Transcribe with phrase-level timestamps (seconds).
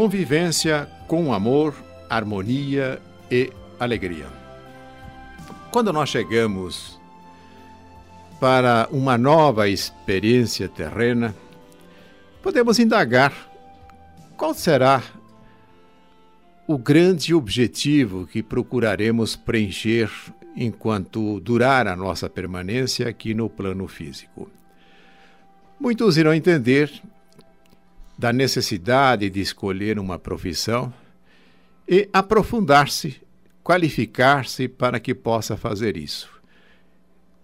[0.00, 1.74] Convivência com amor,
[2.08, 2.98] harmonia
[3.30, 4.28] e alegria.
[5.70, 6.98] Quando nós chegamos
[8.40, 11.36] para uma nova experiência terrena,
[12.42, 13.30] podemos indagar
[14.38, 15.02] qual será
[16.66, 20.10] o grande objetivo que procuraremos preencher
[20.56, 24.50] enquanto durar a nossa permanência aqui no plano físico.
[25.78, 26.90] Muitos irão entender
[28.20, 30.92] da necessidade de escolher uma profissão
[31.88, 33.16] e aprofundar-se,
[33.64, 36.28] qualificar-se para que possa fazer isso.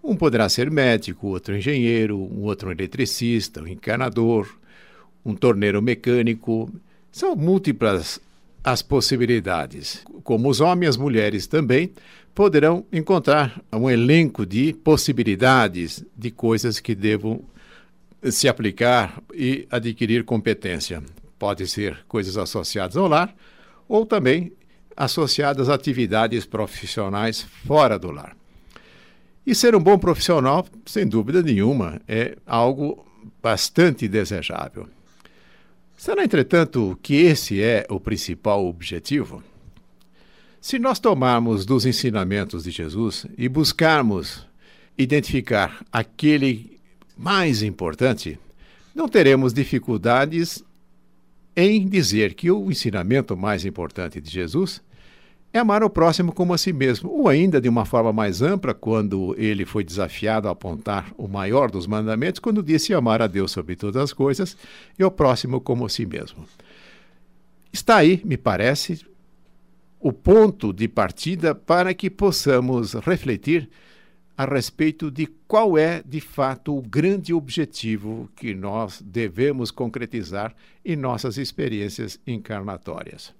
[0.03, 4.55] Um poderá ser médico, outro engenheiro, um outro eletricista, um encanador,
[5.25, 6.71] um torneiro mecânico.
[7.11, 8.21] São múltiplas
[8.63, 10.05] as possibilidades.
[10.23, 11.91] Como os homens, as mulheres também
[12.35, 17.43] poderão encontrar um elenco de possibilidades de coisas que devam
[18.23, 21.03] se aplicar e adquirir competência.
[21.37, 23.35] Pode ser coisas associadas ao lar
[23.87, 24.51] ou também
[24.95, 28.35] associadas a atividades profissionais fora do lar.
[29.45, 33.05] E ser um bom profissional, sem dúvida nenhuma, é algo
[33.41, 34.89] bastante desejável.
[35.95, 39.41] Será, entretanto, que esse é o principal objetivo?
[40.59, 44.45] Se nós tomarmos dos ensinamentos de Jesus e buscarmos
[44.97, 46.76] identificar aquele
[47.17, 48.39] mais importante,
[48.93, 50.63] não teremos dificuldades
[51.55, 54.81] em dizer que o ensinamento mais importante de Jesus
[55.51, 58.73] é amar o próximo como a si mesmo, ou ainda de uma forma mais ampla,
[58.73, 63.51] quando ele foi desafiado a apontar o maior dos mandamentos, quando disse amar a Deus
[63.51, 64.55] sobre todas as coisas
[64.99, 66.45] e o próximo como a si mesmo.
[67.73, 69.05] Está aí, me parece,
[69.99, 73.69] o ponto de partida para que possamos refletir
[74.37, 80.95] a respeito de qual é, de fato, o grande objetivo que nós devemos concretizar em
[80.95, 83.33] nossas experiências encarnatórias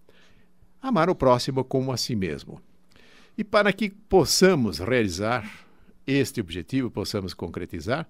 [0.81, 2.61] amar o próximo como a si mesmo.
[3.37, 5.49] E para que possamos realizar
[6.05, 8.07] este objetivo, possamos concretizar,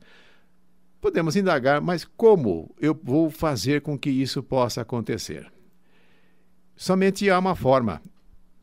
[1.02, 5.52] podemos indagar, mas como eu vou fazer com que isso possa acontecer?
[6.76, 8.02] Somente há uma forma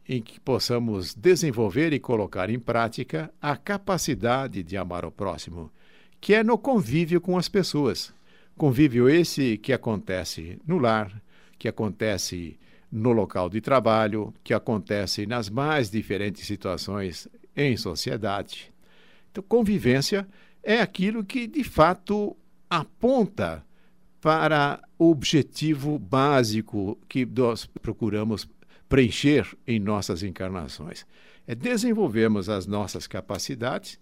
[0.09, 5.70] em que possamos desenvolver e colocar em prática a capacidade de amar o próximo,
[6.20, 8.12] que é no convívio com as pessoas.
[8.56, 11.10] Convívio esse que acontece no lar,
[11.59, 12.59] que acontece
[12.92, 17.26] no local de trabalho, que acontece nas mais diferentes situações
[17.56, 18.72] em sociedade.
[19.31, 20.26] Então, convivência
[20.62, 22.36] é aquilo que, de fato,
[22.71, 23.65] aponta
[24.21, 28.48] para o objetivo básico que nós procuramos
[28.89, 31.06] preencher em nossas encarnações.
[31.47, 33.99] É desenvolvermos as nossas capacidades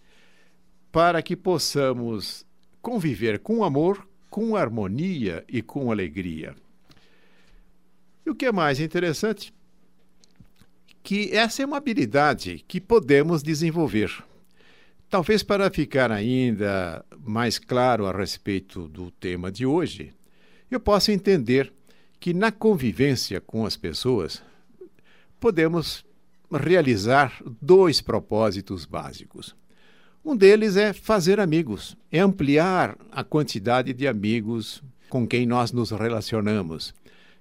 [0.90, 2.46] para que possamos
[2.80, 6.54] conviver com amor, com harmonia e com alegria.
[8.24, 9.52] E o que é mais interessante,
[11.02, 14.12] que essa é uma habilidade que podemos desenvolver.
[15.08, 20.14] Talvez para ficar ainda mais claro a respeito do tema de hoje,
[20.70, 21.72] eu possa entender
[22.20, 24.42] que na convivência com as pessoas
[25.42, 26.04] podemos
[26.52, 29.56] realizar dois propósitos básicos.
[30.24, 35.90] Um deles é fazer amigos, é ampliar a quantidade de amigos com quem nós nos
[35.90, 36.94] relacionamos.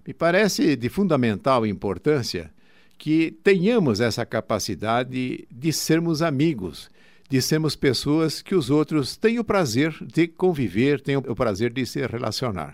[0.05, 2.51] Me parece de fundamental importância
[2.97, 6.89] que tenhamos essa capacidade de sermos amigos,
[7.29, 11.85] de sermos pessoas que os outros têm o prazer de conviver, têm o prazer de
[11.85, 12.73] se relacionar.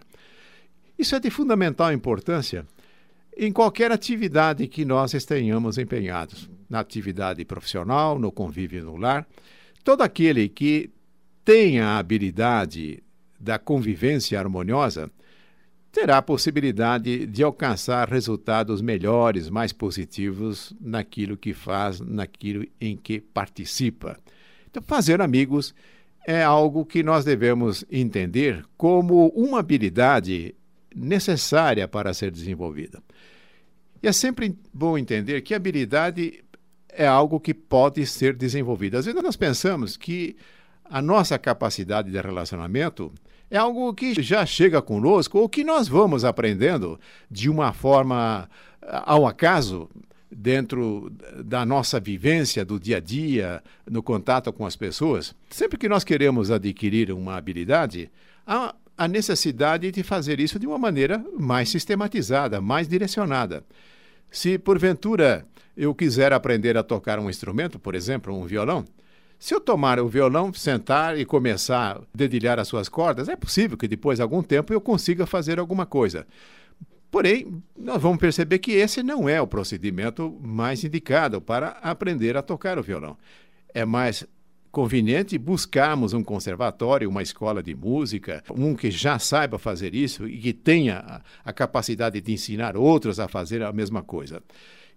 [0.97, 2.65] Isso é de fundamental importância
[3.37, 9.27] em qualquer atividade que nós tenhamos empenhados, na atividade profissional, no convívio no lar.
[9.83, 10.89] Todo aquele que
[11.45, 13.03] tenha a habilidade
[13.39, 15.11] da convivência harmoniosa
[15.91, 23.19] terá a possibilidade de alcançar resultados melhores, mais positivos naquilo que faz, naquilo em que
[23.19, 24.17] participa.
[24.69, 25.73] Então, fazer amigos
[26.27, 30.53] é algo que nós devemos entender como uma habilidade
[30.97, 33.01] necessária para ser desenvolvida.
[34.01, 36.43] E é sempre bom entender que habilidade
[36.89, 38.97] é algo que pode ser desenvolvido.
[38.97, 40.35] Às vezes nós pensamos que
[40.83, 43.11] a nossa capacidade de relacionamento
[43.49, 46.99] é algo que já chega conosco ou que nós vamos aprendendo
[47.29, 48.49] de uma forma
[48.81, 49.89] ao acaso
[50.29, 51.11] dentro
[51.43, 55.33] da nossa vivência do dia a dia, no contato com as pessoas.
[55.49, 58.11] Sempre que nós queremos adquirir uma habilidade,
[58.45, 63.63] há a necessidade de fazer isso de uma maneira mais sistematizada, mais direcionada.
[64.31, 65.45] Se porventura
[65.75, 68.83] eu quiser aprender a tocar um instrumento, por exemplo, um violão,
[69.39, 73.77] se eu tomar o violão, sentar e começar a dedilhar as suas cordas, é possível
[73.77, 76.25] que depois de algum tempo eu consiga fazer alguma coisa.
[77.11, 82.41] Porém, nós vamos perceber que esse não é o procedimento mais indicado para aprender a
[82.41, 83.15] tocar o violão.
[83.73, 84.25] É mais
[84.71, 90.37] conveniente buscarmos um conservatório, uma escola de música, um que já saiba fazer isso e
[90.37, 94.41] que tenha a capacidade de ensinar outros a fazer a mesma coisa.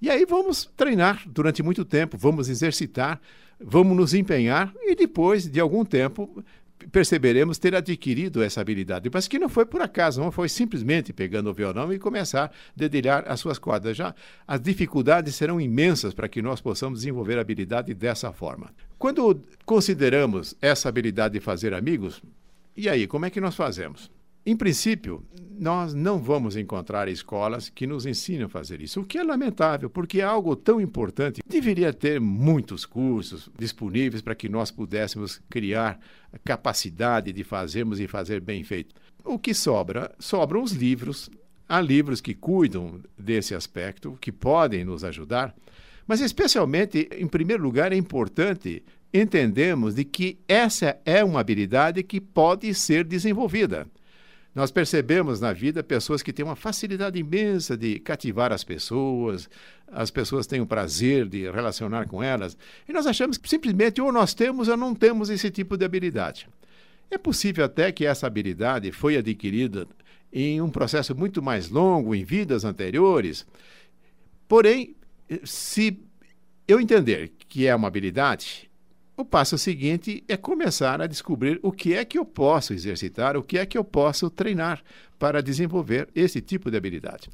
[0.00, 3.20] E aí vamos treinar durante muito tempo, vamos exercitar,
[3.60, 6.42] vamos nos empenhar e depois de algum tempo
[6.90, 11.50] perceberemos ter adquirido essa habilidade, mas que não foi por acaso, não foi simplesmente pegando
[11.50, 13.96] o violão e começar a dedilhar as suas cordas.
[13.96, 14.14] Já
[14.46, 18.70] as dificuldades serão imensas para que nós possamos desenvolver a habilidade dessa forma.
[18.98, 22.22] Quando consideramos essa habilidade de fazer amigos,
[22.76, 24.10] e aí, como é que nós fazemos?
[24.44, 25.22] Em princípio,
[25.58, 29.90] nós não vamos encontrar escolas que nos ensinem a fazer isso, o que é lamentável,
[29.90, 31.42] porque é algo tão importante.
[31.46, 36.00] Deveria ter muitos cursos disponíveis para que nós pudéssemos criar
[36.32, 38.94] a capacidade de fazermos e fazer bem feito.
[39.22, 40.10] O que sobra?
[40.18, 41.28] Sobram os livros.
[41.68, 45.54] Há livros que cuidam desse aspecto, que podem nos ajudar,
[46.06, 48.82] mas especialmente, em primeiro lugar, é importante
[49.12, 53.86] entendermos de que essa é uma habilidade que pode ser desenvolvida.
[54.54, 59.48] Nós percebemos na vida pessoas que têm uma facilidade imensa de cativar as pessoas,
[59.86, 62.56] as pessoas têm o prazer de relacionar com elas,
[62.88, 66.48] e nós achamos que simplesmente ou nós temos ou não temos esse tipo de habilidade.
[67.10, 69.86] É possível até que essa habilidade foi adquirida
[70.32, 73.44] em um processo muito mais longo, em vidas anteriores.
[74.46, 74.94] Porém,
[75.44, 75.98] se
[76.66, 78.69] eu entender que é uma habilidade,
[79.20, 83.42] o passo seguinte é começar a descobrir o que é que eu posso exercitar, o
[83.42, 84.82] que é que eu posso treinar
[85.18, 87.28] para desenvolver esse tipo de habilidade.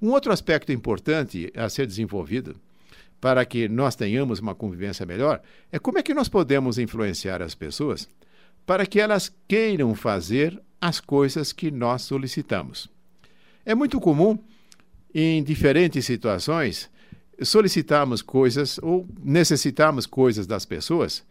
[0.00, 2.56] Um outro aspecto importante a ser desenvolvido
[3.20, 5.40] para que nós tenhamos uma convivência melhor
[5.70, 8.08] é como é que nós podemos influenciar as pessoas
[8.64, 12.88] para que elas queiram fazer as coisas que nós solicitamos.
[13.64, 14.38] É muito comum,
[15.14, 16.90] em diferentes situações,
[17.42, 21.24] solicitamos coisas ou necessitamos coisas das pessoas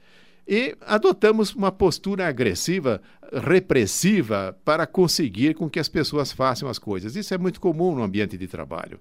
[0.48, 7.16] e adotamos uma postura agressiva, repressiva, para conseguir com que as pessoas façam as coisas.
[7.16, 9.00] Isso é muito comum no ambiente de trabalho.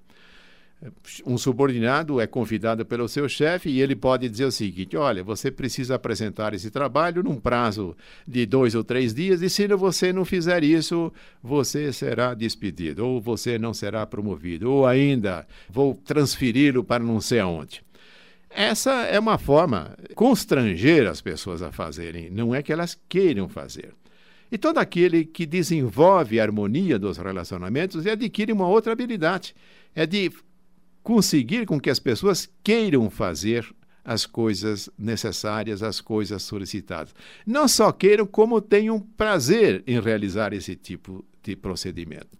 [1.24, 5.50] Um subordinado é convidado pelo seu chefe e ele pode dizer o seguinte: olha, você
[5.50, 7.96] precisa apresentar esse trabalho num prazo
[8.28, 11.10] de dois ou três dias, e se você não fizer isso,
[11.42, 17.40] você será despedido, ou você não será promovido, ou ainda vou transferi-lo para não sei
[17.40, 17.82] aonde.
[18.50, 23.92] Essa é uma forma constranger as pessoas a fazerem, não é que elas queiram fazer.
[24.52, 29.54] E todo aquele que desenvolve a harmonia dos relacionamentos adquire uma outra habilidade,
[29.94, 30.30] é de
[31.04, 33.64] conseguir com que as pessoas queiram fazer
[34.02, 37.14] as coisas necessárias, as coisas solicitadas.
[37.46, 42.38] Não só queiram, como tenham prazer em realizar esse tipo de procedimento.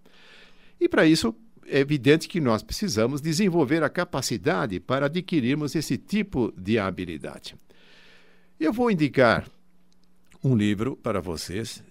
[0.81, 1.35] E para isso,
[1.67, 7.55] é evidente que nós precisamos desenvolver a capacidade para adquirirmos esse tipo de habilidade.
[8.59, 9.47] Eu vou indicar
[10.43, 11.83] um livro para vocês.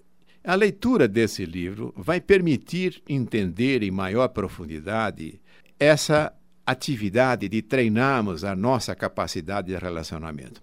[0.44, 5.40] A leitura desse livro vai permitir entender em maior profundidade
[5.80, 6.32] essa
[6.66, 10.62] atividade de treinarmos a nossa capacidade de relacionamento.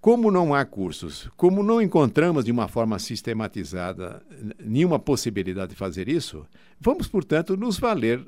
[0.00, 4.22] Como não há cursos, como não encontramos de uma forma sistematizada
[4.58, 6.44] nenhuma possibilidade de fazer isso,
[6.80, 8.26] vamos, portanto, nos valer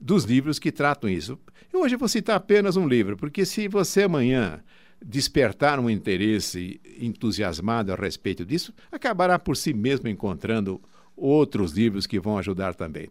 [0.00, 1.38] dos livros que tratam isso.
[1.72, 4.62] Eu hoje vou citar apenas um livro, porque se você amanhã
[5.04, 10.80] despertar um interesse entusiasmado a respeito disso, acabará por si mesmo encontrando
[11.20, 13.08] outros livros que vão ajudar também.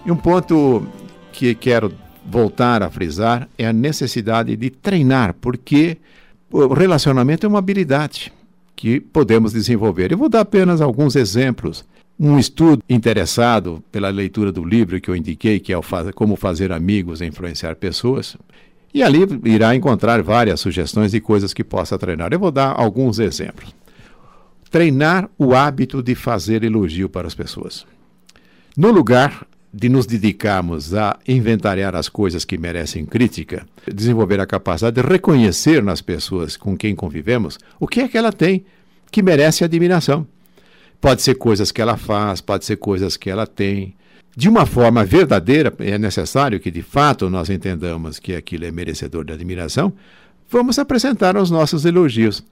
[0.05, 0.85] E um ponto
[1.33, 1.95] que quero
[2.27, 5.97] voltar a frisar é a necessidade de treinar, porque
[6.51, 8.33] o relacionamento é uma habilidade
[8.75, 10.11] que podemos desenvolver.
[10.11, 11.85] Eu vou dar apenas alguns exemplos.
[12.21, 15.77] Um estudo interessado pela leitura do livro que eu indiquei, que é
[16.15, 18.37] Como Fazer Amigos e Influenciar Pessoas,
[18.93, 22.33] e ali irá encontrar várias sugestões de coisas que possa treinar.
[22.33, 23.73] Eu vou dar alguns exemplos.
[24.69, 27.87] Treinar o hábito de fazer elogio para as pessoas.
[28.77, 35.01] No lugar de nos dedicarmos a inventariar as coisas que merecem crítica, desenvolver a capacidade
[35.01, 38.65] de reconhecer nas pessoas com quem convivemos o que é que ela tem
[39.11, 40.27] que merece admiração.
[41.01, 43.95] Pode ser coisas que ela faz, pode ser coisas que ela tem.
[44.37, 49.25] De uma forma verdadeira, é necessário que de fato nós entendamos que aquilo é merecedor
[49.25, 49.93] de admiração,
[50.49, 52.45] vamos apresentar os nossos elogios.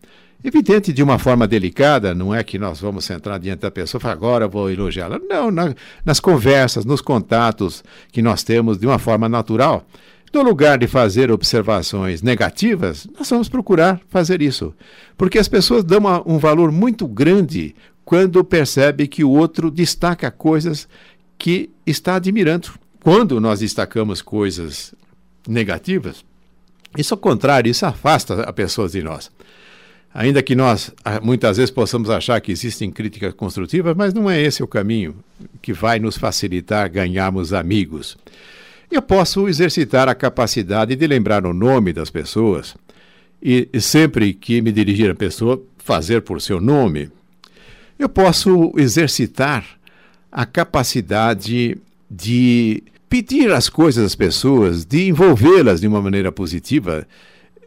[0.44, 4.02] Evidente, de uma forma delicada, não é que nós vamos entrar diante da pessoa e
[4.02, 5.18] falar, agora vou elogiá-la.
[5.18, 5.74] Não, na,
[6.04, 9.86] nas conversas, nos contatos que nós temos de uma forma natural.
[10.32, 14.74] No lugar de fazer observações negativas, nós vamos procurar fazer isso.
[15.16, 17.74] Porque as pessoas dão uma, um valor muito grande
[18.06, 20.88] quando percebe que o outro destaca coisas
[21.36, 22.70] que está admirando.
[23.02, 24.94] Quando nós destacamos coisas
[25.46, 26.24] negativas,
[26.96, 29.28] isso ao contrário, isso afasta a pessoa de nós.
[30.14, 34.40] Ainda que nós ah, muitas vezes possamos achar que existem críticas construtivas, mas não é
[34.40, 35.16] esse o caminho
[35.60, 38.16] que vai nos facilitar ganharmos amigos.
[38.88, 42.76] Eu posso exercitar a capacidade de lembrar o nome das pessoas
[43.42, 47.10] e, sempre que me dirigir a pessoa, fazer por seu nome.
[47.98, 49.64] Eu posso exercitar
[50.30, 51.78] a capacidade
[52.10, 57.06] de pedir as coisas às pessoas, de envolvê-las de uma maneira positiva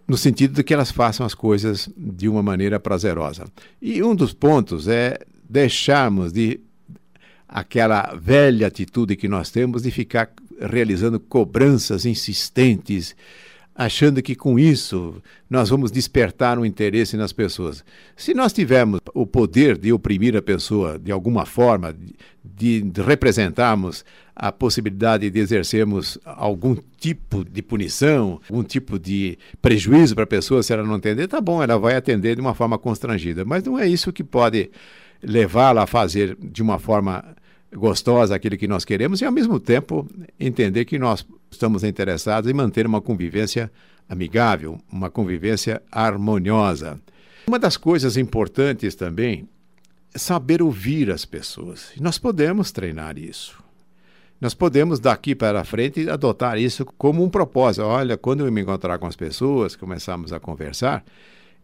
[0.07, 3.45] no sentido de que elas façam as coisas de uma maneira prazerosa.
[3.81, 6.59] E um dos pontos é deixarmos de
[7.47, 13.15] aquela velha atitude que nós temos de ficar realizando cobranças insistentes,
[13.79, 17.81] achando que com isso nós vamos despertar um interesse nas pessoas.
[18.13, 21.95] Se nós tivermos o poder de oprimir a pessoa de alguma forma,
[22.43, 24.03] de, representarmos
[24.35, 30.61] a possibilidade de exercermos algum tipo de punição, algum tipo de prejuízo para a pessoa
[30.61, 33.45] se ela não atender, tá bom, ela vai atender de uma forma constrangida.
[33.45, 34.69] Mas não é isso que pode
[35.23, 37.23] levá-la a fazer de uma forma
[37.73, 40.07] gostosa aquilo que nós queremos e, ao mesmo tempo,
[40.39, 43.71] entender que nós estamos interessados em manter uma convivência
[44.07, 46.99] amigável, uma convivência harmoniosa.
[47.47, 49.47] Uma das coisas importantes também
[50.13, 51.91] é saber ouvir as pessoas.
[51.95, 53.63] E nós podemos treinar isso.
[54.41, 57.83] Nós podemos daqui para frente adotar isso como um propósito.
[57.83, 61.03] Olha, quando eu me encontrar com as pessoas, começarmos a conversar,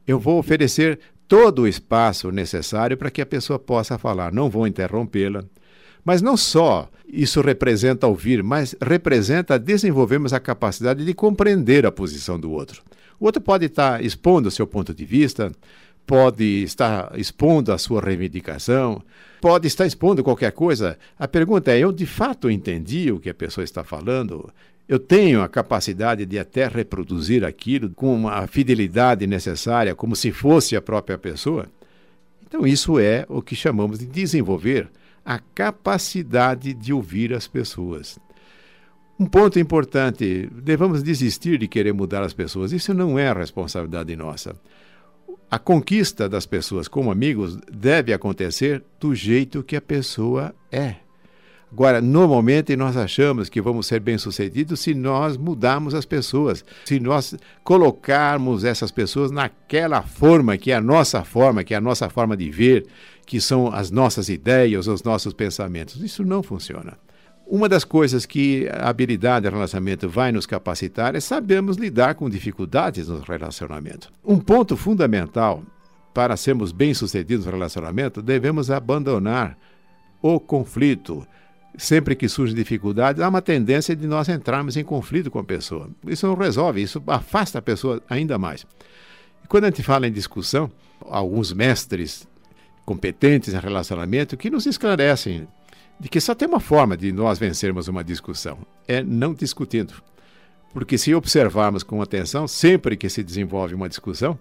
[0.06, 4.34] eu vou oferecer todo o espaço necessário para que a pessoa possa falar.
[4.34, 5.44] Não vou interrompê-la.
[6.06, 12.40] Mas não só isso representa ouvir, mas representa desenvolvermos a capacidade de compreender a posição
[12.40, 12.84] do outro.
[13.20, 15.52] O outro pode estar expondo o seu ponto de vista,
[16.06, 19.02] pode estar expondo a sua reivindicação,
[19.42, 20.98] pode estar expondo qualquer coisa.
[21.18, 24.52] A pergunta é: eu de fato entendi o que a pessoa está falando?
[24.88, 30.76] Eu tenho a capacidade de até reproduzir aquilo com a fidelidade necessária, como se fosse
[30.76, 31.66] a própria pessoa?
[32.48, 34.88] Então, isso é o que chamamos de desenvolver
[35.25, 38.20] a capacidade de ouvir as pessoas.
[39.20, 42.72] Um ponto importante: devemos desistir de querer mudar as pessoas.
[42.72, 44.55] Isso não é responsabilidade nossa.
[45.50, 51.05] A conquista das pessoas como amigos deve acontecer do jeito que a pessoa é.
[51.75, 57.36] Agora, normalmente nós achamos que vamos ser bem-sucedidos se nós mudarmos as pessoas, se nós
[57.65, 62.38] colocarmos essas pessoas naquela forma que é a nossa forma, que é a nossa forma
[62.38, 62.86] de ver,
[63.25, 66.01] que são as nossas ideias, os nossos pensamentos.
[66.01, 66.98] Isso não funciona.
[67.46, 72.29] Uma das coisas que a habilidade de relacionamento vai nos capacitar é sabermos lidar com
[72.29, 74.13] dificuldades no relacionamento.
[74.24, 75.62] Um ponto fundamental
[76.13, 79.58] para sermos bem-sucedidos no relacionamento, devemos abandonar
[80.22, 81.27] o conflito.
[81.77, 85.89] Sempre que surge dificuldade, há uma tendência de nós entrarmos em conflito com a pessoa.
[86.08, 88.65] Isso não resolve, isso afasta a pessoa ainda mais.
[89.44, 92.27] E quando a gente fala em discussão, alguns mestres
[92.86, 95.48] competentes em relacionamento que nos esclarecem
[96.00, 99.94] de que só tem uma forma de nós vencermos uma discussão: é não discutindo.
[100.74, 104.38] Porque se observarmos com atenção, sempre que se desenvolve uma discussão,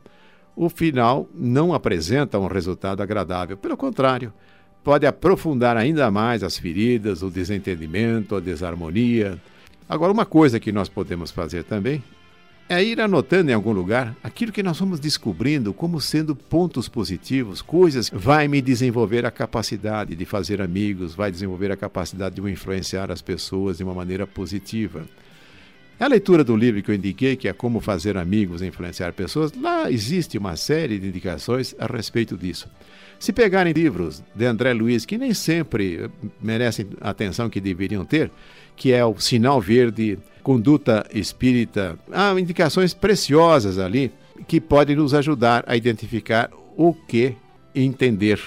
[0.57, 3.57] o final não apresenta um resultado agradável.
[3.57, 4.33] Pelo contrário,
[4.85, 9.41] pode aprofundar ainda mais as feridas, o desentendimento, a desarmonia.
[9.89, 12.03] Agora, uma coisa que nós podemos fazer também
[12.69, 17.61] é ir anotando em algum lugar aquilo que nós vamos descobrindo como sendo pontos positivos,
[17.61, 22.51] coisas que vai me desenvolver a capacidade de fazer amigos, vai desenvolver a capacidade de
[22.51, 25.05] influenciar as pessoas de uma maneira positiva.
[25.99, 29.53] A leitura do livro que eu indiquei, que é Como Fazer Amigos e Influenciar Pessoas,
[29.53, 32.69] lá existe uma série de indicações a respeito disso.
[33.19, 36.11] Se pegarem livros de André Luiz, que nem sempre
[36.43, 38.31] merecem a atenção que deveriam ter,
[38.75, 44.11] que é o Sinal Verde, Conduta Espírita, há indicações preciosas ali
[44.49, 47.37] que podem nos ajudar a identificar o que
[47.73, 48.41] entender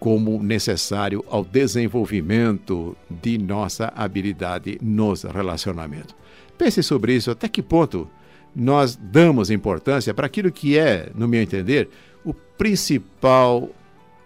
[0.00, 6.19] como necessário ao desenvolvimento de nossa habilidade nos relacionamentos.
[6.60, 8.06] Pense sobre isso, até que ponto
[8.54, 11.88] nós damos importância para aquilo que é, no meu entender,
[12.22, 13.70] o principal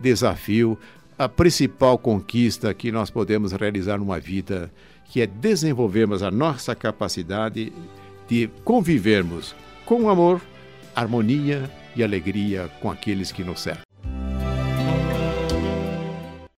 [0.00, 0.76] desafio,
[1.16, 4.68] a principal conquista que nós podemos realizar numa vida,
[5.04, 7.72] que é desenvolvermos a nossa capacidade
[8.26, 9.54] de convivermos
[9.86, 10.40] com amor,
[10.92, 13.83] harmonia e alegria com aqueles que nos cercam.